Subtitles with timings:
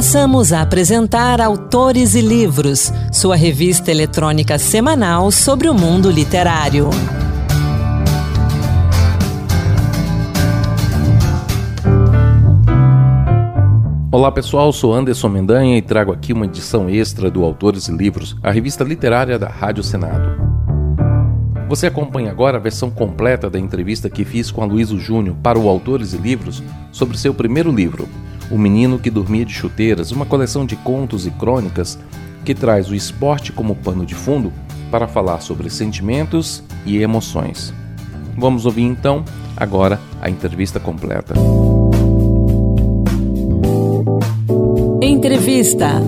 [0.00, 6.88] Passamos a apresentar Autores e Livros, sua revista eletrônica semanal sobre o mundo literário.
[14.10, 18.34] Olá pessoal, sou Anderson Mendanha e trago aqui uma edição extra do Autores e Livros,
[18.42, 20.30] a revista literária da Rádio Senado.
[21.68, 25.58] Você acompanha agora a versão completa da entrevista que fiz com a Luísa Júnior para
[25.58, 28.08] o Autores e Livros sobre seu primeiro livro,
[28.50, 31.98] o Menino que Dormia de Chuteiras, uma coleção de contos e crônicas
[32.44, 34.52] que traz o esporte como pano de fundo
[34.90, 37.72] para falar sobre sentimentos e emoções.
[38.36, 39.24] Vamos ouvir então,
[39.56, 41.34] agora, a entrevista completa.
[45.00, 46.00] Entrevista.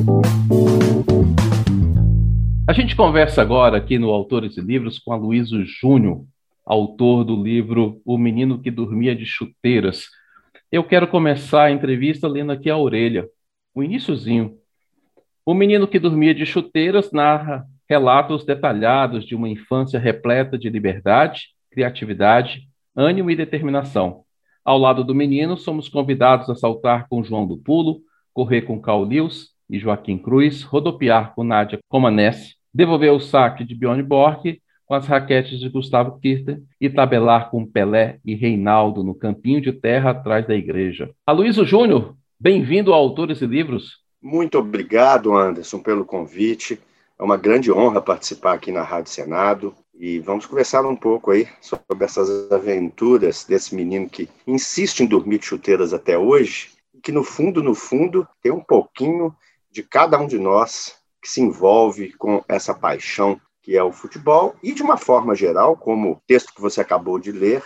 [2.66, 6.24] A gente conversa agora aqui no Autores e Livros com a Luísa Júnior,
[6.64, 10.06] autor do livro O Menino que Dormia de Chuteiras,
[10.72, 13.28] eu quero começar a entrevista lendo aqui a orelha,
[13.74, 14.56] o iníciozinho.
[15.44, 21.48] O menino que dormia de chuteiras narra relatos detalhados de uma infância repleta de liberdade,
[21.70, 22.62] criatividade,
[22.96, 24.24] ânimo e determinação.
[24.64, 28.00] Ao lado do menino, somos convidados a saltar com João do Pulo,
[28.32, 33.74] correr com Carl Lewis e Joaquim Cruz, rodopiar com Nádia Comanesse, devolver o saque de
[33.74, 34.58] Bjorn Borg
[34.92, 39.72] com as raquetes de Gustavo Kirten e tabelar com Pelé e Reinaldo no campinho de
[39.72, 41.08] terra atrás da igreja.
[41.26, 44.00] Aloysio Júnior, bem-vindo a Autores e Livros.
[44.20, 46.78] Muito obrigado, Anderson, pelo convite.
[47.18, 51.48] É uma grande honra participar aqui na Rádio Senado e vamos conversar um pouco aí
[51.62, 57.10] sobre essas aventuras desse menino que insiste em dormir de chuteiras até hoje e que
[57.10, 59.34] no fundo, no fundo, tem um pouquinho
[59.70, 64.54] de cada um de nós que se envolve com essa paixão que é o futebol,
[64.62, 67.62] e de uma forma geral, como o texto que você acabou de ler,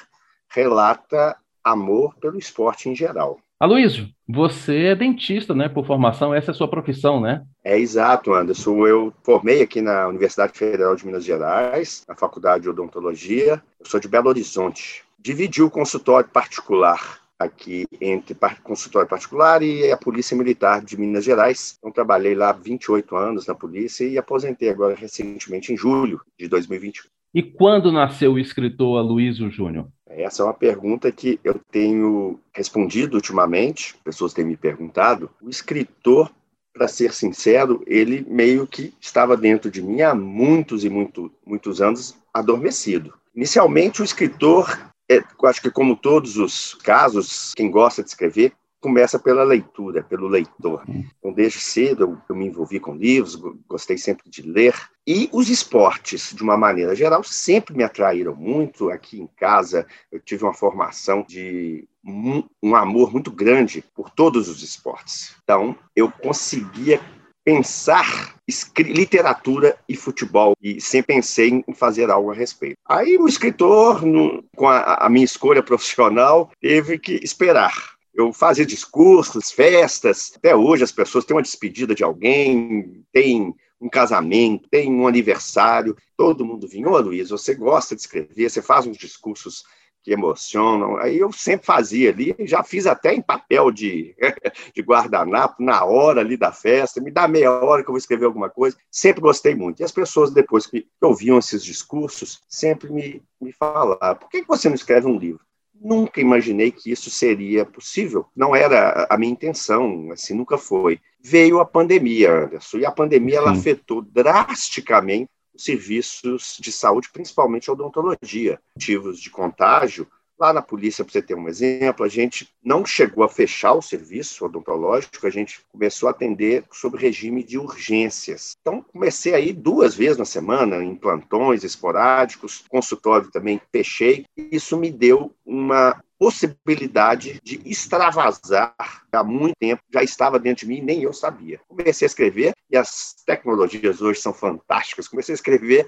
[0.48, 3.38] relata amor pelo esporte em geral.
[3.58, 7.42] Aloysio, você é dentista, né, por formação, essa é a sua profissão, né?
[7.64, 8.86] É exato, Anderson.
[8.86, 13.62] Eu formei aqui na Universidade Federal de Minas Gerais, na Faculdade de Odontologia.
[13.80, 15.02] Eu sou de Belo Horizonte.
[15.18, 21.76] Dividi o consultório particular aqui entre consultório particular e a Polícia Militar de Minas Gerais.
[21.78, 27.08] Então, trabalhei lá 28 anos na polícia e aposentei agora recentemente, em julho de 2021.
[27.34, 29.88] E quando nasceu o escritor Aloysio Júnior?
[30.08, 35.28] Essa é uma pergunta que eu tenho respondido ultimamente, pessoas têm me perguntado.
[35.42, 36.30] O escritor,
[36.72, 41.82] para ser sincero, ele meio que estava dentro de mim há muitos e muito, muitos
[41.82, 43.12] anos adormecido.
[43.34, 49.18] Inicialmente, o escritor é, acho que, como todos os casos, quem gosta de escrever começa
[49.18, 50.84] pela leitura, pelo leitor.
[50.86, 53.34] Então, desde cedo eu, eu, me envolvi com livros,
[53.66, 54.74] gostei sempre de ler.
[55.04, 58.90] E os esportes, de uma maneira geral, sempre me atraíram muito.
[58.90, 64.48] Aqui em casa, eu tive uma formação de um, um amor muito grande por todos
[64.48, 65.34] os esportes.
[65.42, 67.00] Então, eu conseguia
[67.46, 68.34] pensar
[68.76, 72.76] literatura e futebol e sempre pensei em fazer algo a respeito.
[72.84, 78.64] Aí o escritor, no, com a, a minha escolha profissional, teve que esperar eu fazia
[78.64, 80.32] discursos, festas.
[80.36, 85.94] Até hoje as pessoas têm uma despedida de alguém, tem um casamento, tem um aniversário.
[86.16, 89.64] Todo mundo vinha, ô Luiz, você gosta de escrever, você faz uns discursos
[90.06, 90.96] que emocionam.
[90.98, 94.14] Aí eu sempre fazia ali, já fiz até em papel de,
[94.72, 98.26] de guardanapo, na hora ali da festa, me dá meia hora que eu vou escrever
[98.26, 98.76] alguma coisa.
[98.88, 99.80] Sempre gostei muito.
[99.80, 104.68] E as pessoas, depois que ouviam esses discursos, sempre me, me falavam: por que você
[104.68, 105.40] não escreve um livro?
[105.74, 108.26] Nunca imaginei que isso seria possível.
[108.34, 111.00] Não era a minha intenção, assim, nunca foi.
[111.20, 118.60] Veio a pandemia, Anderson, e a pandemia ela afetou drasticamente serviços de saúde, principalmente odontologia.
[118.76, 120.06] Motivos de contágio,
[120.38, 123.82] lá na polícia, para você ter um exemplo, a gente não chegou a fechar o
[123.82, 128.54] serviço odontológico, a gente começou a atender sob regime de urgências.
[128.60, 134.26] Então, comecei aí duas vezes na semana, em plantões esporádicos, consultório também fechei.
[134.36, 138.74] Isso me deu uma possibilidade de extravasar
[139.12, 141.60] há muito tempo, já estava dentro de mim, nem eu sabia.
[141.68, 145.08] Comecei a escrever, e as tecnologias hoje são fantásticas.
[145.08, 145.86] Comecei a escrever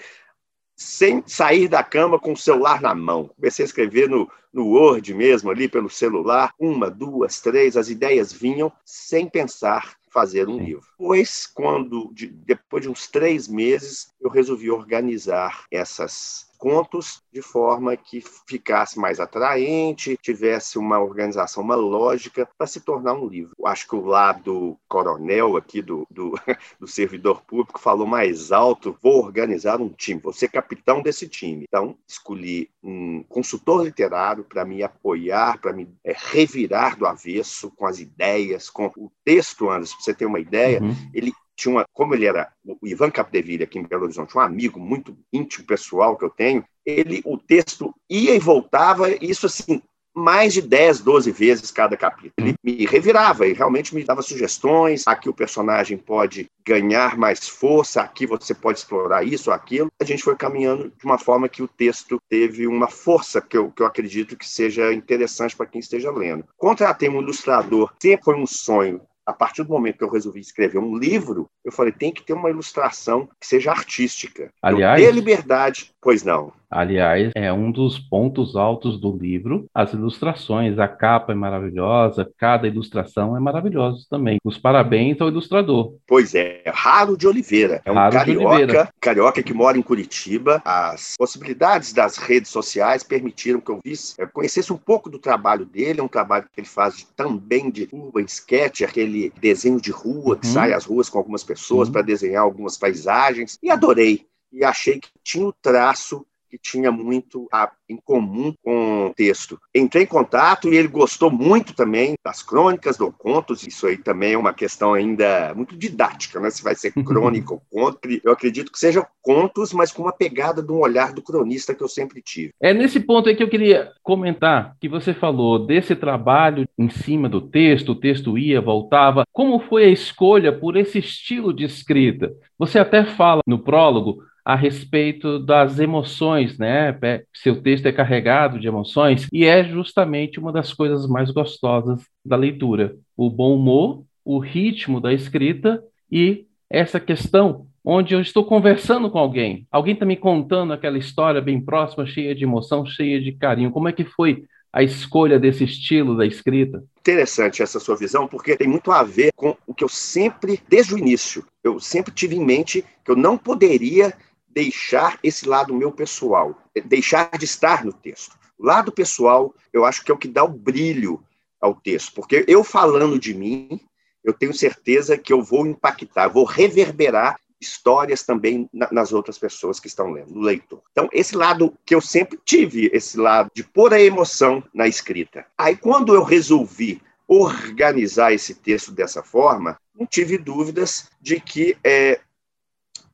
[0.78, 3.28] sem sair da cama com o celular na mão.
[3.34, 8.32] Comecei a escrever no, no Word mesmo, ali pelo celular, uma, duas, três, as ideias
[8.32, 10.64] vinham sem pensar fazer um Sim.
[10.64, 10.86] livro.
[10.96, 17.96] Pois, quando, de, depois de uns três meses, eu resolvi organizar essas contos de forma
[17.96, 23.54] que ficasse mais atraente, tivesse uma organização, uma lógica para se tornar um livro.
[23.58, 26.34] Eu acho que o lado coronel aqui do, do,
[26.78, 31.64] do servidor público falou mais alto: vou organizar um time, vou ser capitão desse time.
[31.68, 37.86] Então, escolhi um consultor literário para me apoiar, para me é, revirar do avesso com
[37.86, 40.94] as ideias, com o texto, Anderson, para você ter uma ideia, uhum.
[41.14, 44.78] ele tinha uma, como ele era o Ivan Capdeville aqui em Belo Horizonte, um amigo
[44.78, 49.82] muito íntimo pessoal que eu tenho, ele o texto ia e voltava, isso assim,
[50.14, 52.32] mais de 10, 12 vezes cada capítulo.
[52.38, 55.06] Ele me revirava e realmente me dava sugestões.
[55.06, 59.88] Aqui o personagem pode ganhar mais força, aqui você pode explorar isso ou aquilo.
[60.00, 63.70] A gente foi caminhando de uma forma que o texto teve uma força que eu,
[63.70, 66.44] que eu acredito que seja interessante para quem esteja lendo.
[66.56, 70.78] Contratei um ilustrador, sempre foi um sonho a partir do momento que eu resolvi escrever
[70.78, 74.50] um livro, eu falei, tem que ter uma ilustração que seja artística.
[74.62, 76.50] Aliás, ter liberdade, pois não.
[76.70, 80.78] Aliás, é um dos pontos altos do livro, as ilustrações.
[80.78, 84.38] A capa é maravilhosa, cada ilustração é maravilhosa também.
[84.44, 85.94] Os parabéns ao ilustrador.
[86.06, 87.80] Pois é, Raro de Oliveira.
[87.84, 90.60] É um Raro carioca, carioca que mora em Curitiba.
[90.64, 95.64] As possibilidades das redes sociais permitiram que eu visse, eu conhecesse um pouco do trabalho
[95.64, 96.00] dele.
[96.00, 100.46] É um trabalho que ele faz também de urban sketch, aquele desenho de rua que
[100.46, 100.52] uhum.
[100.52, 101.92] sai às ruas com algumas pessoas uhum.
[101.92, 103.58] para desenhar algumas paisagens.
[103.62, 109.06] E adorei e achei que tinha o traço que tinha muito a, em comum com
[109.06, 109.58] o texto.
[109.74, 113.66] Entrei em contato e ele gostou muito também das crônicas, do contos.
[113.66, 116.50] Isso aí também é uma questão ainda muito didática, né?
[116.50, 117.98] Se vai ser crônica ou conto.
[118.22, 121.82] Eu acredito que sejam contos, mas com uma pegada de um olhar do cronista que
[121.82, 122.52] eu sempre tive.
[122.60, 127.28] É nesse ponto aí que eu queria comentar que você falou desse trabalho em cima
[127.28, 129.24] do texto, o texto ia, voltava.
[129.32, 132.32] Como foi a escolha por esse estilo de escrita?
[132.58, 136.98] Você até fala no prólogo a respeito das emoções, né?
[137.34, 142.34] Seu texto é carregado de emoções e é justamente uma das coisas mais gostosas da
[142.34, 142.96] leitura.
[143.14, 149.18] O bom humor, o ritmo da escrita e essa questão onde eu estou conversando com
[149.18, 153.70] alguém, alguém está me contando aquela história bem próxima, cheia de emoção, cheia de carinho.
[153.70, 156.82] Como é que foi a escolha desse estilo da escrita?
[157.00, 160.94] Interessante essa sua visão, porque tem muito a ver com o que eu sempre, desde
[160.94, 164.14] o início, eu sempre tive em mente que eu não poderia
[164.58, 168.36] deixar esse lado meu pessoal, é deixar de estar no texto.
[168.58, 171.22] O lado pessoal, eu acho que é o que dá o brilho
[171.60, 173.80] ao texto, porque eu falando de mim,
[174.24, 179.86] eu tenho certeza que eu vou impactar, vou reverberar histórias também nas outras pessoas que
[179.86, 180.82] estão lendo, no leitor.
[180.90, 185.46] Então, esse lado que eu sempre tive, esse lado de pôr a emoção na escrita.
[185.56, 192.20] Aí, quando eu resolvi organizar esse texto dessa forma, não tive dúvidas de que é,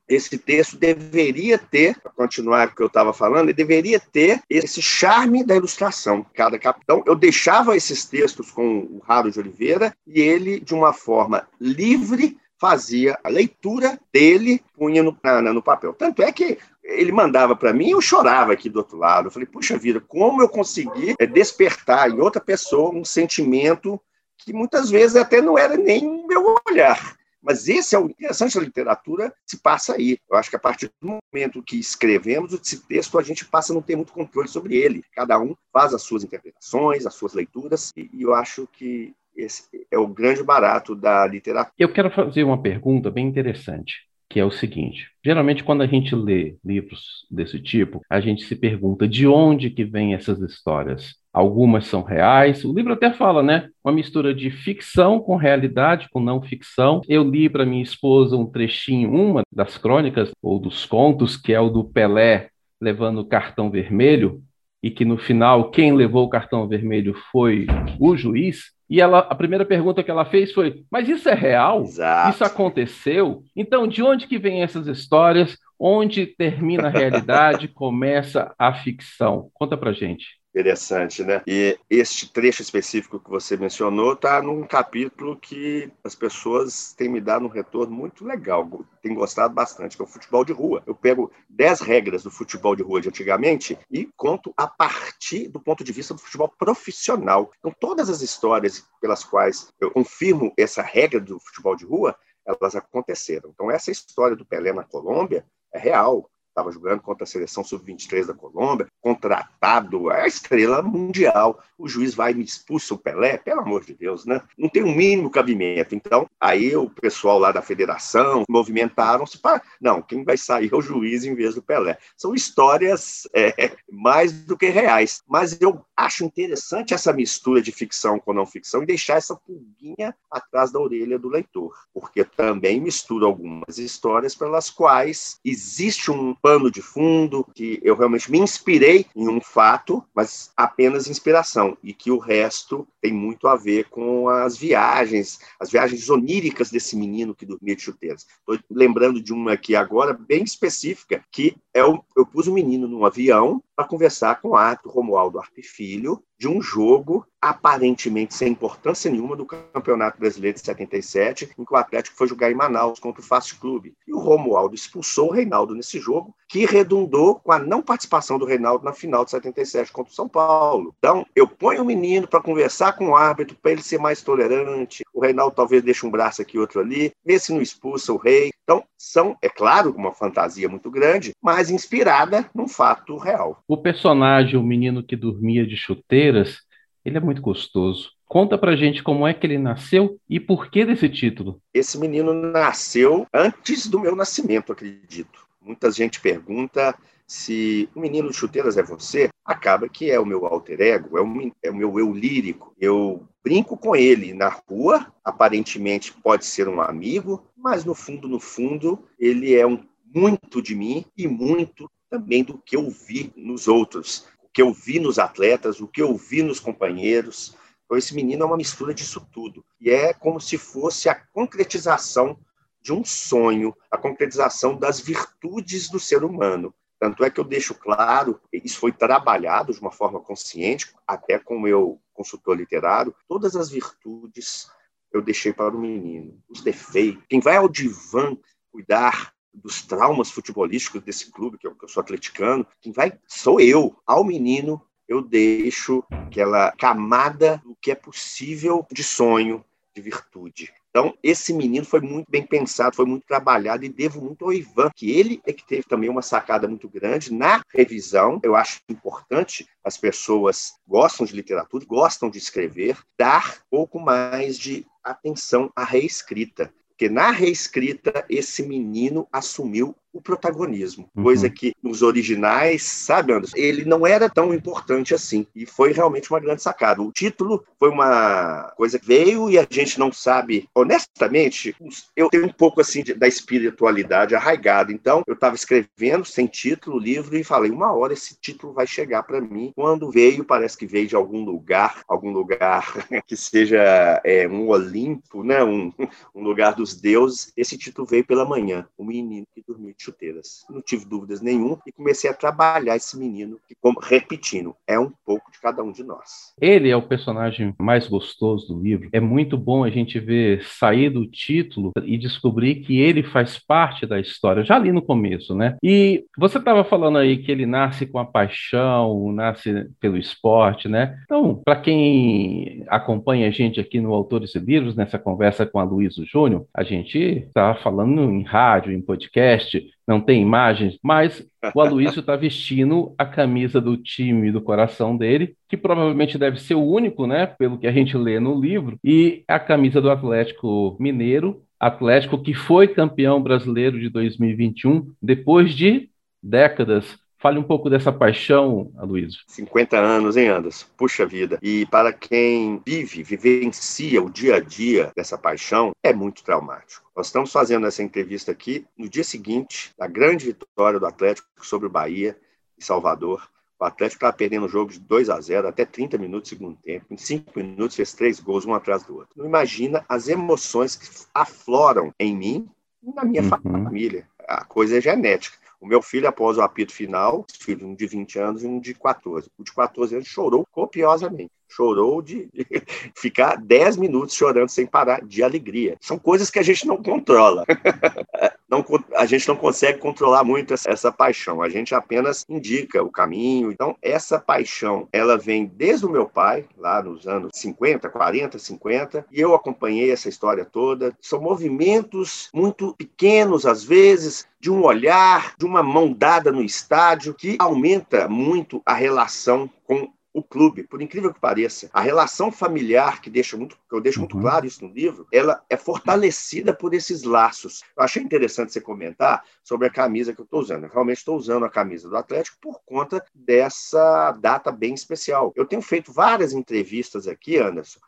[0.07, 4.81] esse texto deveria ter, para continuar o que eu estava falando, ele deveria ter esse
[4.81, 6.25] charme da ilustração.
[6.33, 10.93] Cada capitão, eu deixava esses textos com o Raro de Oliveira e ele, de uma
[10.93, 15.93] forma livre, fazia a leitura dele, punha no, na, no papel.
[15.93, 19.27] Tanto é que ele mandava para mim e eu chorava aqui do outro lado.
[19.27, 23.99] Eu falei, puxa vida, como eu consegui é, despertar em outra pessoa um sentimento
[24.37, 27.17] que muitas vezes até não era nem meu olhar.
[27.45, 30.17] Mas esse é o interessante da literatura, se passa aí.
[30.29, 33.75] Eu acho que a partir do momento que escrevemos esse texto, a gente passa a
[33.75, 35.03] não ter muito controle sobre ele.
[35.13, 39.97] Cada um faz as suas interpretações, as suas leituras, e eu acho que esse é
[39.97, 41.73] o grande barato da literatura.
[41.77, 46.13] Eu quero fazer uma pergunta bem interessante que é o seguinte: geralmente quando a gente
[46.13, 51.15] lê livros desse tipo, a gente se pergunta de onde que vêm essas histórias.
[51.31, 52.65] Algumas são reais.
[52.65, 53.69] O livro até fala, né?
[53.81, 56.99] Uma mistura de ficção com realidade, com não ficção.
[57.07, 61.59] Eu li para minha esposa um trechinho, uma das crônicas ou dos contos, que é
[61.59, 62.49] o do Pelé
[62.81, 64.43] levando o cartão vermelho,
[64.83, 68.74] e que no final quem levou o cartão vermelho foi o juiz.
[68.89, 71.81] E ela, a primeira pergunta que ela fez foi: Mas isso é real?
[71.81, 72.29] Exato.
[72.29, 73.43] Isso aconteceu?
[73.55, 75.57] Então, de onde que vêm essas histórias?
[75.77, 79.49] Onde termina a realidade, começa a ficção?
[79.53, 80.39] Conta pra gente.
[80.55, 81.41] Interessante, né?
[81.45, 87.19] E este trecho específico que você mencionou está num capítulo que as pessoas têm me
[87.19, 88.65] dado um retorno muito legal,
[89.01, 90.81] têm gostado bastante, que é o futebol de rua.
[90.87, 95.59] Eu pego 10 regras do futebol de rua de antigamente e conto a partir do
[95.59, 97.51] ponto de vista do futebol profissional.
[97.59, 102.15] Então, todas as histórias pelas quais eu confirmo essa regra do futebol de rua,
[102.47, 103.49] elas aconteceram.
[103.53, 108.27] Então, essa história do Pelé na Colômbia é real estava jogando contra a seleção sub-23
[108.27, 111.61] da Colômbia, contratado, a estrela mundial.
[111.77, 114.41] O juiz vai e me expulsa o Pelé, pelo amor de Deus, né?
[114.57, 115.93] Não tem o um mínimo cabimento.
[115.93, 119.61] Então, aí o pessoal lá da federação movimentaram-se para.
[119.81, 121.97] Não, quem vai sair é o juiz em vez do Pelé.
[122.15, 125.21] São histórias é, mais do que reais.
[125.27, 130.15] Mas eu acho interessante essa mistura de ficção com não ficção e deixar essa pulguinha
[130.31, 136.69] atrás da orelha do leitor, porque também mistura algumas histórias pelas quais existe um pano
[136.69, 142.11] de fundo que eu realmente me inspirei em um fato, mas apenas inspiração, e que
[142.11, 147.47] o resto tem muito a ver com as viagens, as viagens oníricas desse menino que
[147.47, 148.27] dormia de chuteiras.
[148.37, 152.87] Estou lembrando de uma aqui agora, bem específica, que é o, eu pus o menino
[152.87, 158.51] num avião para conversar com o Arthur Romualdo Arpe Filho de um jogo aparentemente sem
[158.51, 162.99] importância nenhuma do Campeonato Brasileiro de 77, em que o Atlético foi jogar em Manaus
[162.99, 163.93] contra o Fast Clube.
[164.07, 168.45] E o Romualdo expulsou o Reinaldo nesse jogo, que redundou com a não participação do
[168.45, 170.95] Reinaldo na final de 77 contra o São Paulo.
[170.97, 175.03] Então, eu ponho o menino para conversar com o árbitro, para ele ser mais tolerante.
[175.15, 178.51] O Reinaldo talvez deixe um braço aqui, outro ali, vê se não expulsa o rei.
[178.63, 183.63] Então, são, é claro, uma fantasia muito grande, mas inspirada num fato real.
[183.65, 186.57] O personagem, o menino que dormia de chuteiras,
[187.05, 188.11] ele é muito gostoso.
[188.25, 191.61] Conta pra gente como é que ele nasceu e por que desse título.
[191.73, 195.47] Esse menino nasceu antes do meu nascimento, acredito.
[195.61, 196.93] Muita gente pergunta
[197.25, 201.21] se o menino de chuteiras é você, acaba que é o meu alter ego, é
[201.21, 202.75] o, é o meu eu lírico.
[202.77, 208.39] Eu brinco com ele na rua, aparentemente pode ser um amigo, mas no fundo, no
[208.39, 213.67] fundo, ele é um muito de mim e muito também do que eu vi nos
[213.67, 217.55] outros, o que eu vi nos atletas, o que eu vi nos companheiros.
[217.85, 219.63] Então, esse menino é uma mistura disso tudo.
[219.79, 222.39] E é como se fosse a concretização
[222.81, 226.73] de um sonho, a concretização das virtudes do ser humano.
[226.99, 231.57] Tanto é que eu deixo claro, isso foi trabalhado de uma forma consciente, até com
[231.57, 234.69] o meu consultor literário, todas as virtudes
[235.11, 237.23] eu deixei para o menino, os defeitos.
[237.29, 238.35] Quem vai ao divã
[238.71, 243.59] cuidar dos traumas futebolísticos desse clube, que eu, que eu sou atleticano, quem vai sou
[243.61, 243.95] eu.
[244.05, 250.73] Ao menino, eu deixo aquela camada do que é possível de sonho, de virtude.
[250.95, 254.89] Então, esse menino foi muito bem pensado, foi muito trabalhado e devo muito ao Ivan,
[254.95, 258.39] que ele é que teve também uma sacada muito grande na revisão.
[258.41, 264.85] Eu acho importante as pessoas gostam de literatura, gostam de escrever, dar pouco mais de
[265.03, 266.73] atenção à reescrita.
[266.87, 271.23] Porque na reescrita, esse menino assumiu o protagonismo, uhum.
[271.23, 275.45] coisa que nos originais, sabe, Anderson, ele não era tão importante assim.
[275.53, 277.01] E foi realmente uma grande sacada.
[277.01, 281.75] O título foi uma coisa que veio e a gente não sabe, honestamente,
[282.15, 284.93] eu tenho um pouco assim de, da espiritualidade arraigada.
[284.93, 288.87] Então, eu estava escrevendo sem título o livro e falei, uma hora esse título vai
[288.87, 289.73] chegar para mim.
[289.75, 295.43] Quando veio, parece que veio de algum lugar, algum lugar que seja é, um Olimpo,
[295.43, 295.61] né?
[295.61, 295.91] um,
[296.33, 297.51] um lugar dos deuses.
[297.57, 300.65] Esse título veio pela manhã, o menino que dormiu chuteiras.
[300.69, 305.11] Não tive dúvidas nenhuma e comecei a trabalhar esse menino, que, como, repetindo, é um
[305.25, 306.53] pouco de cada um de nós.
[306.61, 309.09] Ele é o personagem mais gostoso do livro.
[309.11, 314.05] É muito bom a gente ver sair do título e descobrir que ele faz parte
[314.05, 315.77] da história, já ali no começo, né?
[315.83, 321.17] E você estava falando aí que ele nasce com a paixão, nasce pelo esporte, né?
[321.23, 325.83] Então, para quem acompanha a gente aqui no Autores e Livros, nessa conversa com a
[325.83, 331.81] Luísa Júnior, a gente está falando em rádio, em podcast, não tem imagens, mas o
[331.81, 336.85] Aloysio está vestindo a camisa do time do coração dele, que provavelmente deve ser o
[336.85, 341.61] único, né, pelo que a gente lê no livro, e a camisa do Atlético Mineiro,
[341.79, 346.09] Atlético que foi campeão brasileiro de 2021 depois de
[346.41, 349.39] décadas Fale um pouco dessa paixão, Aloysio.
[349.45, 350.87] 50 anos, hein, Anderson?
[350.97, 351.59] Puxa vida.
[351.61, 357.07] E para quem vive, vivencia o dia a dia dessa paixão, é muito traumático.
[357.15, 361.85] Nós estamos fazendo essa entrevista aqui no dia seguinte da grande vitória do Atlético sobre
[361.85, 362.35] o Bahia,
[362.79, 363.47] em Salvador.
[363.79, 366.79] O Atlético estava perdendo o jogo de 2 a 0 até 30 minutos do segundo
[366.81, 367.05] tempo.
[367.11, 369.29] Em 5 minutos fez três gols, um atrás do outro.
[369.37, 372.67] Não imagina as emoções que afloram em mim
[373.03, 373.49] e na minha uhum.
[373.49, 374.27] família.
[374.47, 375.63] A coisa é genética.
[375.79, 378.93] O meu filho, após o apito final, filho, um de 20 anos e um de
[378.93, 379.49] 14.
[379.57, 381.51] O de 14 anos chorou copiosamente.
[381.67, 382.65] Chorou de, de
[383.15, 385.97] ficar 10 minutos chorando sem parar de alegria.
[385.99, 387.65] São coisas que a gente não controla.
[388.69, 388.83] não,
[389.15, 393.71] a gente não consegue controlar muito essa, essa, paixão, a gente apenas indica o caminho.
[393.71, 399.25] Então, essa paixão, ela vem desde o meu pai, lá nos anos 50, 40, 50,
[399.31, 401.15] e eu acompanhei essa história toda.
[401.21, 407.35] São movimentos muito pequenos, às vezes, de um olhar, de uma mão dada no estádio,
[407.35, 413.21] que aumenta muito a relação com o clube, por incrível que pareça, a relação familiar
[413.21, 414.41] que deixa muito, que eu deixo muito uhum.
[414.41, 417.83] claro isso no livro, ela é fortalecida por esses laços.
[417.95, 420.83] Eu achei interessante você comentar sobre a camisa que eu estou usando.
[420.83, 425.53] Eu realmente estou usando a camisa do Atlético por conta dessa data bem especial.
[425.55, 428.01] Eu tenho feito várias entrevistas aqui, Anderson,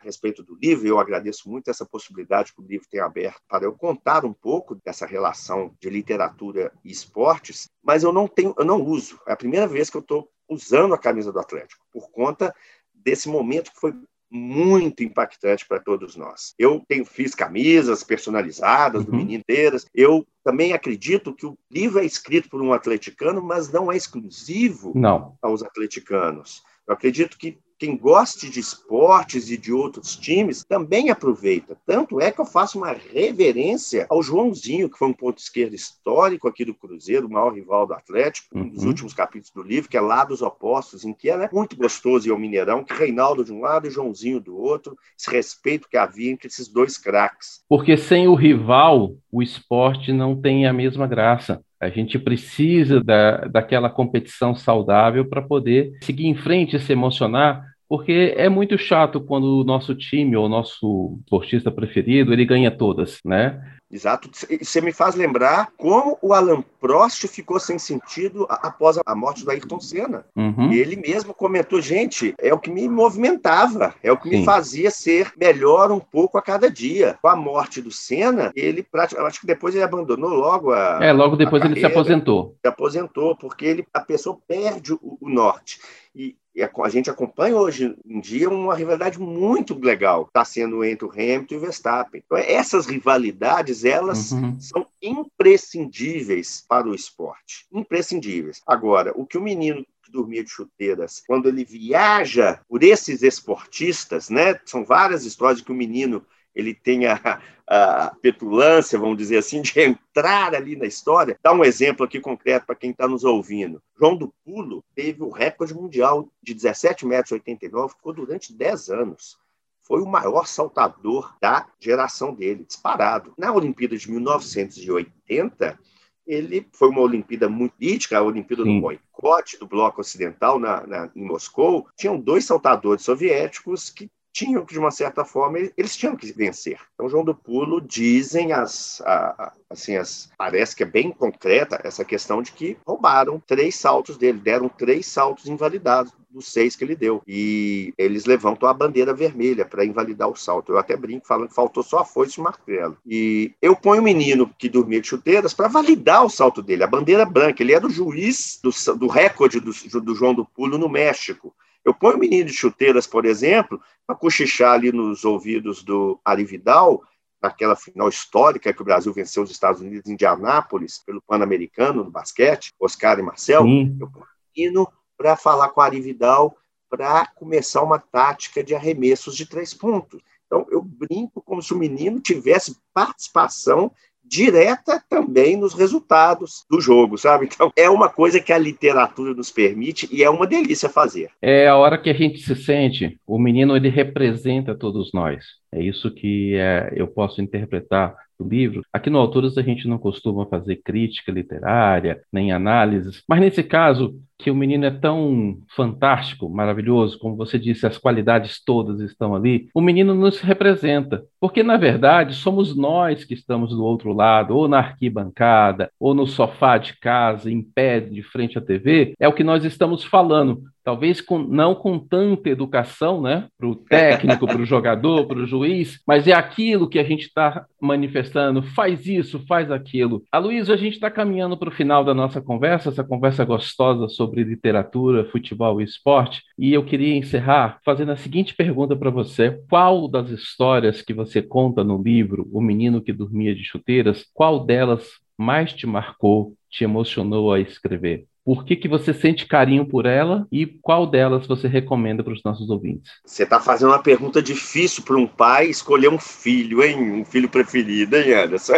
[0.00, 3.42] a respeito do livro, e eu agradeço muito essa possibilidade que o livro tem aberto
[3.46, 8.54] para eu contar um pouco dessa relação de literatura e esportes, mas eu não tenho,
[8.56, 9.20] eu não uso.
[9.26, 12.54] É a primeira vez que eu estou usando a camisa do Atlético, por conta
[12.92, 13.94] desse momento que foi
[14.30, 16.54] muito impactante para todos nós.
[16.58, 19.10] Eu tenho, fiz camisas personalizadas uhum.
[19.10, 19.86] do Menino inteiras.
[19.94, 24.92] Eu também acredito que o livro é escrito por um atleticano, mas não é exclusivo
[24.94, 25.36] não.
[25.40, 26.62] aos atleticanos.
[26.86, 31.76] Eu acredito que quem goste de esportes e de outros times também aproveita.
[31.84, 36.48] Tanto é que eu faço uma reverência ao Joãozinho, que foi um ponto esquerdo histórico
[36.48, 38.88] aqui do Cruzeiro, o maior rival do Atlético, um dos uhum.
[38.88, 42.32] últimos capítulos do livro, que é lá dos opostos, em que é muito gostoso e
[42.32, 46.30] o Mineirão, que Reinaldo de um lado e Joãozinho do outro, esse respeito que havia
[46.30, 47.60] entre esses dois craques.
[47.68, 51.60] Porque sem o rival, o esporte não tem a mesma graça.
[51.84, 57.73] A gente precisa da, daquela competição saudável para poder seguir em frente e se emocionar,
[57.88, 62.70] porque é muito chato quando o nosso time ou o nosso esportista preferido ele ganha
[62.70, 63.60] todas, né?
[63.94, 64.28] Exato.
[64.60, 69.50] Você me faz lembrar como o Alan Prost ficou sem sentido após a morte do
[69.52, 70.24] Ayrton Senna.
[70.34, 70.72] Uhum.
[70.72, 74.38] Ele mesmo comentou, gente, é o que me movimentava, é o que Sim.
[74.38, 77.16] me fazia ser melhor um pouco a cada dia.
[77.22, 81.12] Com a morte do Senna, ele praticamente, acho que depois ele abandonou logo a É,
[81.12, 82.56] logo depois ele se aposentou.
[82.62, 85.78] Se aposentou porque ele a pessoa perde o, o norte.
[86.12, 91.06] E a, a, gente acompanha hoje em dia uma rivalidade muito legal, está sendo entre
[91.06, 92.22] o Hamilton e o Verstappen.
[92.24, 94.60] Então, essas rivalidades, elas uhum.
[94.60, 97.66] são imprescindíveis para o esporte.
[97.72, 98.62] Imprescindíveis.
[98.66, 104.28] Agora, o que o menino que dormia de chuteiras, quando ele viaja por esses esportistas,
[104.28, 104.60] né?
[104.66, 109.80] São várias histórias que o menino ele tem a, a, petulância, vamos dizer assim, de
[109.80, 111.38] entrar ali na história.
[111.42, 113.82] Dá um exemplo aqui concreto para quem está nos ouvindo.
[113.98, 119.38] João do Pulo teve o recorde mundial de 17,89 metros, ficou durante 10 anos.
[119.82, 123.34] Foi o maior saltador da geração dele, disparado.
[123.36, 125.78] Na Olimpíada de 1980,
[126.26, 128.76] ele foi uma Olimpíada muito lítica, a Olimpíada Sim.
[128.76, 131.86] do boicote do Bloco Ocidental na, na, em Moscou.
[131.96, 136.80] Tinham dois saltadores soviéticos que tinham que, de uma certa forma, eles tinham que vencer.
[136.94, 142.04] Então, João do Pulo dizem as, a, assim, as, parece que é bem concreta essa
[142.04, 146.96] questão de que roubaram três saltos dele, deram três saltos invalidados dos seis que ele
[146.96, 147.22] deu.
[147.28, 150.72] E eles levantam a bandeira vermelha para invalidar o salto.
[150.72, 152.98] Eu até brinco falando que faltou só a foice e o martelo.
[153.06, 156.88] E eu ponho o menino que dormia de chuteiras para validar o salto dele, a
[156.88, 157.62] bandeira branca.
[157.62, 161.54] Ele era o juiz do, do recorde do, do João do Pulo no México.
[161.84, 166.44] Eu ponho o menino de chuteiras, por exemplo, para cochichar ali nos ouvidos do Ari
[166.44, 167.02] Vidal,
[167.42, 172.10] naquela final histórica que o Brasil venceu os Estados Unidos em Indianápolis, pelo Pan-Americano no
[172.10, 173.62] basquete, Oscar e Marcel.
[173.62, 173.96] Sim.
[174.00, 176.56] Eu ponho o menino para falar com o Ari Vidal
[176.88, 180.22] para começar uma tática de arremessos de três pontos.
[180.46, 183.92] Então, eu brinco como se o menino tivesse participação
[184.24, 187.46] direta também nos resultados do jogo, sabe?
[187.46, 191.30] Então, é uma coisa que a literatura nos permite e é uma delícia fazer.
[191.40, 195.44] É a hora que a gente se sente, o menino ele representa todos nós.
[195.72, 198.82] É isso que é, eu posso interpretar do livro.
[198.92, 204.18] Aqui no Autores a gente não costuma fazer crítica literária, nem análises, mas nesse caso,
[204.38, 209.68] que o menino é tão fantástico, maravilhoso, como você disse, as qualidades todas estão ali,
[209.74, 211.24] o menino nos representa.
[211.44, 216.26] Porque, na verdade, somos nós que estamos do outro lado, ou na arquibancada, ou no
[216.26, 220.62] sofá de casa, em pé, de frente à TV, é o que nós estamos falando.
[220.84, 225.46] Talvez com, não com tanta educação, né, para o técnico, para o jogador, para o
[225.46, 230.22] juiz, mas é aquilo que a gente está manifestando, faz isso, faz aquilo.
[230.30, 234.08] A Luísa, a gente está caminhando para o final da nossa conversa, essa conversa gostosa
[234.08, 239.58] sobre literatura, futebol e esporte, e eu queria encerrar fazendo a seguinte pergunta para você:
[239.70, 244.64] qual das histórias que você conta no livro O Menino que Dormia de Chuteiras, qual
[244.64, 248.26] delas mais te marcou, te emocionou a escrever?
[248.44, 252.44] por que, que você sente carinho por ela e qual delas você recomenda para os
[252.44, 253.10] nossos ouvintes?
[253.24, 257.20] Você está fazendo uma pergunta difícil para um pai escolher um filho, hein?
[257.20, 258.74] Um filho preferido, hein, Anderson?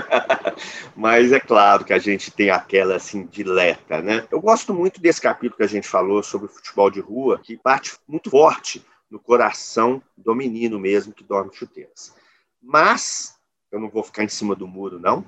[0.94, 4.24] Mas é claro que a gente tem aquela assim dileta, né?
[4.30, 7.96] Eu gosto muito desse capítulo que a gente falou sobre futebol de rua, que bate
[8.08, 12.14] muito forte no coração do menino mesmo que dorme chuteiras.
[12.66, 13.36] Mas
[13.70, 15.24] eu não vou ficar em cima do muro, não.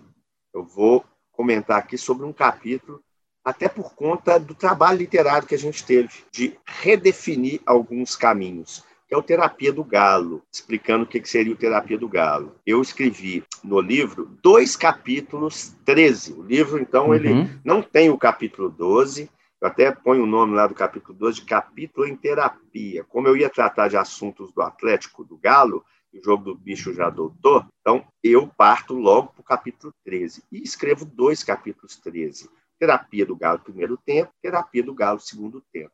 [0.52, 3.00] Eu vou comentar aqui sobre um capítulo,
[3.44, 9.14] até por conta do trabalho literário que a gente teve, de redefinir alguns caminhos, que
[9.14, 12.56] é o Terapia do Galo, explicando o que seria o Terapia do Galo.
[12.66, 16.32] Eu escrevi no livro dois capítulos 13.
[16.32, 17.14] O livro, então, uhum.
[17.14, 21.40] ele não tem o capítulo 12, eu até ponho o nome lá do capítulo 12
[21.40, 23.04] de capítulo em terapia.
[23.04, 27.10] Como eu ia tratar de assuntos do Atlético do Galo, o jogo do bicho já
[27.10, 32.48] doutor, então eu parto logo para o capítulo 13 e escrevo dois capítulos 13.
[32.78, 35.92] Terapia do Galo, primeiro tempo, terapia do Galo, segundo tempo.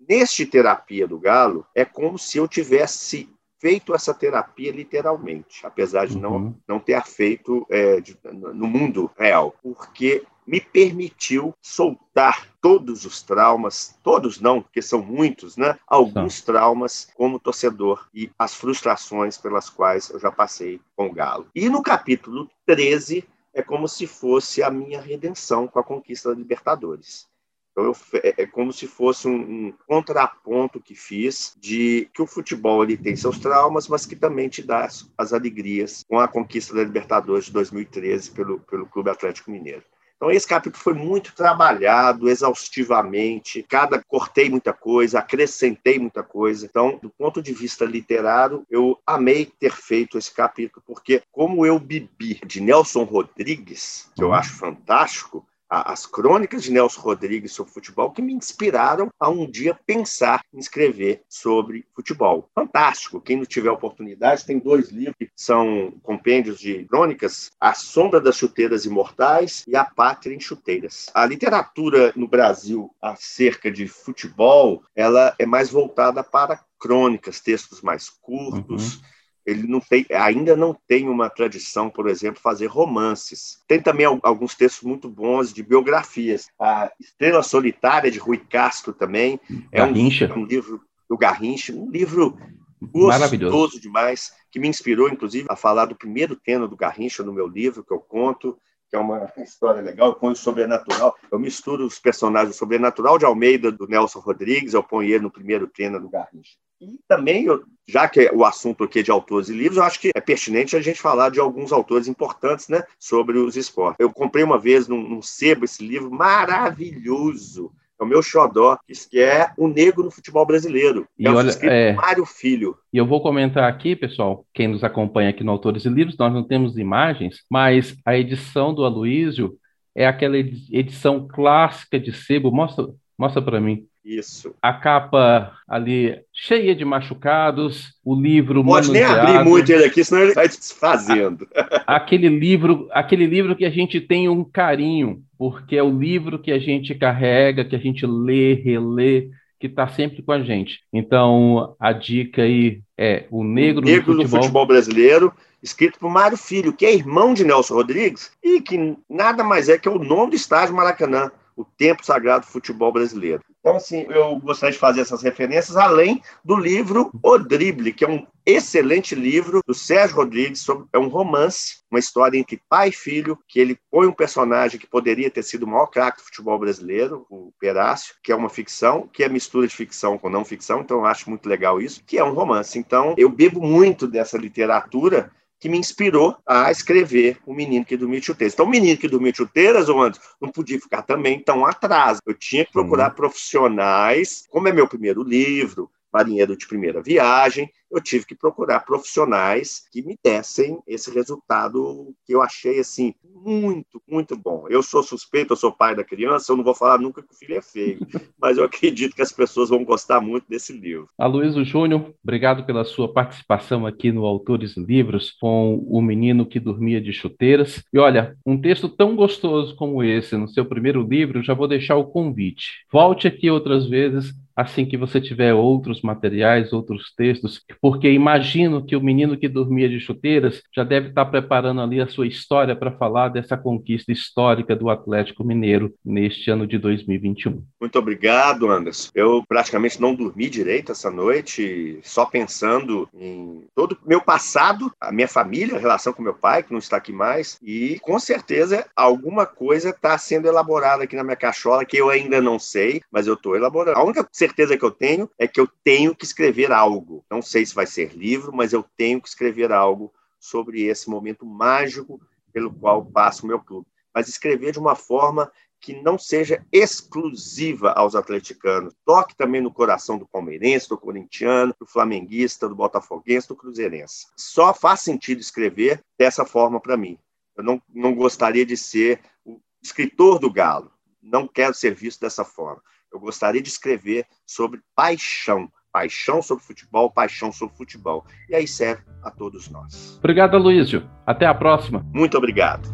[0.00, 3.28] Neste terapia do Galo, é como se eu tivesse
[3.64, 6.54] feito essa terapia literalmente, apesar de não, uhum.
[6.68, 13.98] não ter feito é, de, no mundo real, porque me permitiu soltar todos os traumas,
[14.02, 15.78] todos não, porque são muitos, né?
[15.86, 16.52] Alguns tá.
[16.52, 21.46] traumas como torcedor e as frustrações pelas quais eu já passei com o Galo.
[21.54, 23.24] E no capítulo 13
[23.54, 27.26] é como se fosse a minha redenção com a conquista da Libertadores.
[27.74, 29.34] Então, eu, é, é como se fosse um,
[29.66, 34.48] um, contraponto que fiz de que o futebol ele tem seus traumas, mas que também
[34.48, 39.10] te dá as, as alegrias com a conquista da Libertadores de 2013 pelo, pelo Clube
[39.10, 39.82] Atlético Mineiro.
[40.16, 43.64] Então, esse capítulo foi muito trabalhado exaustivamente.
[43.68, 46.64] Cada cortei muita coisa, acrescentei muita coisa.
[46.64, 51.78] Então, do ponto de vista literário, eu amei ter feito esse capítulo, porque, como eu
[51.80, 54.34] bebi de Nelson Rodrigues, que eu uhum.
[54.34, 59.78] acho fantástico, as crônicas de Nelson Rodrigues sobre futebol que me inspiraram a um dia
[59.86, 62.48] pensar em escrever sobre futebol.
[62.54, 63.20] Fantástico!
[63.20, 68.36] Quem não tiver oportunidade, tem dois livros que são compêndios de crônicas: A Sombra das
[68.36, 71.10] Chuteiras Imortais e A Pátria em Chuteiras.
[71.14, 78.10] A literatura no Brasil acerca de futebol, ela é mais voltada para crônicas, textos mais
[78.10, 78.96] curtos.
[78.96, 79.13] Uhum
[79.46, 83.62] ele não tem, ainda não tem uma tradição, por exemplo, fazer romances.
[83.68, 86.46] Tem também alguns textos muito bons de biografias.
[86.58, 89.38] A Estrela Solitária de Rui Castro também
[89.70, 92.38] é um, um, livro do Garrincha, um livro
[92.80, 97.46] gostoso demais, que me inspirou, inclusive, a falar do primeiro tema do Garrincha no meu
[97.46, 98.58] livro que eu conto
[98.94, 103.18] que é uma história legal, eu ponho o sobrenatural, eu misturo os personagens, o sobrenatural
[103.18, 106.56] de Almeida, do Nelson Rodrigues, eu ponho ele no primeiro treino do Garrincha.
[106.84, 110.00] E também, eu, já que o assunto aqui é de autores e livros, eu acho
[110.00, 113.96] que é pertinente a gente falar de alguns autores importantes né, sobre os esportes.
[113.98, 118.76] Eu comprei uma vez num, num sebo esse livro maravilhoso, é o meu xodó,
[119.10, 121.06] que é o negro no futebol brasileiro.
[121.18, 121.92] E é olha, é...
[121.92, 122.76] Mário Filho.
[122.92, 126.32] E eu vou comentar aqui, pessoal, quem nos acompanha aqui no Autores e Livros, nós
[126.32, 129.56] não temos imagens, mas a edição do Aloísio
[129.94, 132.50] é aquela edição clássica de sebo.
[132.50, 133.86] Mostra, mostra para mim.
[134.04, 134.54] Isso.
[134.60, 139.24] A capa ali cheia de machucados, o livro Pode manuseado.
[139.24, 141.48] nem abrir muito ele aqui, senão ele vai desfazendo.
[141.86, 146.52] aquele livro, aquele livro que a gente tem um carinho, porque é o livro que
[146.52, 150.80] a gente carrega, que a gente lê, relê, que está sempre com a gente.
[150.92, 154.38] Então, a dica aí é o Negro, o Negro no, futebol...
[154.38, 158.96] no Futebol Brasileiro, escrito por Mário Filho, que é irmão de Nelson Rodrigues, e que
[159.08, 163.42] nada mais é que o nome do estádio Maracanã o tempo sagrado do futebol brasileiro.
[163.64, 168.08] Então, assim, eu gostaria de fazer essas referências, além do livro O Drible, que é
[168.08, 172.92] um excelente livro do Sérgio Rodrigues, sobre, é um romance, uma história entre pai e
[172.92, 176.58] filho, que ele põe um personagem que poderia ter sido o maior craque do futebol
[176.58, 180.82] brasileiro, o Perácio, que é uma ficção, que é mistura de ficção com não ficção,
[180.82, 182.78] então eu acho muito legal isso, que é um romance.
[182.78, 185.32] Então, eu bebo muito dessa literatura
[185.64, 188.52] que me inspirou a escrever O Menino que Dormia Chuteiras.
[188.52, 192.18] Então, O Menino que Dormia Chuteiras, Anderson, não podia ficar também tão atrás.
[192.26, 193.14] Eu tinha que procurar uhum.
[193.14, 199.86] profissionais, como é meu primeiro livro, marinheiro de primeira viagem, eu tive que procurar profissionais
[199.92, 204.66] que me dessem esse resultado que eu achei assim muito, muito bom.
[204.68, 207.36] Eu sou suspeito, eu sou pai da criança, eu não vou falar nunca que o
[207.36, 207.98] filho é feio,
[208.40, 211.08] mas eu acredito que as pessoas vão gostar muito desse livro.
[211.18, 217.00] Aloysio Júnior, obrigado pela sua participação aqui no Autores Livros com O Menino que Dormia
[217.00, 217.84] de Chuteiras.
[217.92, 221.96] E olha, um texto tão gostoso como esse no seu primeiro livro, já vou deixar
[221.96, 222.84] o convite.
[222.90, 228.82] Volte aqui outras vezes assim que você tiver outros materiais, outros textos que porque imagino
[228.82, 232.74] que o menino que dormia de chuteiras já deve estar preparando ali a sua história
[232.74, 237.62] para falar dessa conquista histórica do Atlético Mineiro neste ano de 2021.
[237.78, 239.10] Muito obrigado, Anderson.
[239.14, 245.12] Eu praticamente não dormi direito essa noite, só pensando em todo o meu passado, a
[245.12, 248.86] minha família, a relação com meu pai, que não está aqui mais, e com certeza
[248.96, 253.26] alguma coisa está sendo elaborada aqui na minha cachola que eu ainda não sei, mas
[253.26, 253.98] eu estou elaborando.
[253.98, 257.13] A única certeza que eu tenho é que eu tenho que escrever algo.
[257.34, 261.44] Não sei se vai ser livro, mas eu tenho que escrever algo sobre esse momento
[261.44, 262.20] mágico
[262.52, 263.88] pelo qual passa o meu clube.
[264.14, 268.94] Mas escrever de uma forma que não seja exclusiva aos atleticanos.
[269.04, 274.28] Toque também no coração do palmeirense, do corintiano, do flamenguista, do botafoguense, do cruzeirense.
[274.36, 277.18] Só faz sentido escrever dessa forma para mim.
[277.56, 280.92] Eu não, não gostaria de ser o escritor do Galo.
[281.20, 282.80] Não quero ser visto dessa forma.
[283.12, 288.24] Eu gostaria de escrever sobre paixão, paixão sobre futebol, paixão sobre futebol.
[288.50, 290.16] E aí serve a todos nós.
[290.18, 291.04] Obrigado, Luísio.
[291.24, 292.04] Até a próxima.
[292.12, 292.92] Muito obrigado.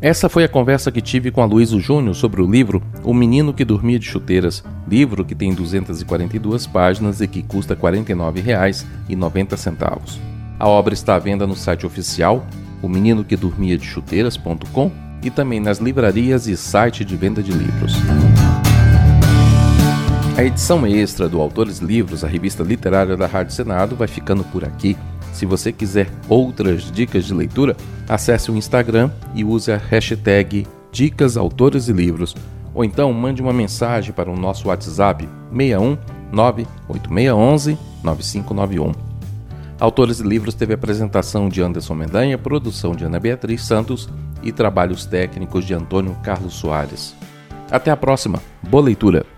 [0.00, 3.52] Essa foi a conversa que tive com a Luísio Júnior sobre o livro O Menino
[3.52, 10.20] que Dormia de Chuteiras, livro que tem 242 páginas e que custa R$ 49,90.
[10.60, 12.46] A obra está à venda no site oficial
[12.80, 17.50] o menino que dormia de chuteiras.com e também nas livrarias e site de venda de
[17.50, 17.94] livros.
[20.38, 24.64] A edição extra do Autores Livros, a revista literária da Rádio Senado, vai ficando por
[24.64, 24.96] aqui.
[25.32, 27.76] Se você quiser outras dicas de leitura,
[28.08, 32.36] acesse o Instagram e use a hashtag Dicas Autores e Livros.
[32.72, 35.98] Ou então mande uma mensagem para o nosso WhatsApp 61
[36.30, 38.92] 98611 9591.
[39.80, 44.08] Autores e Livros teve apresentação de Anderson Mendanha, produção de Ana Beatriz Santos
[44.40, 47.12] e trabalhos técnicos de Antônio Carlos Soares.
[47.68, 48.40] Até a próxima.
[48.62, 49.37] Boa leitura!